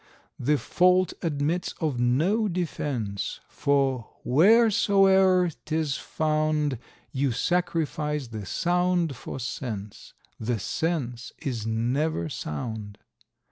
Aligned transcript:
The 0.39 0.57
fault 0.57 1.13
admits 1.21 1.75
of 1.79 1.99
no 1.99 2.47
defence, 2.47 3.39
for 3.47 4.09
wheresoe'er 4.25 5.51
'tis 5.65 5.97
found, 5.97 6.79
You 7.11 7.31
sacrifice 7.31 8.29
the 8.29 8.47
sound 8.47 9.15
for 9.15 9.39
sense; 9.39 10.15
the 10.39 10.57
sense 10.57 11.33
is 11.37 11.67
never 11.67 12.29
sound. 12.29 12.97